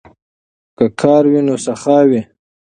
[0.77, 2.21] که کار وي نو سخا وي.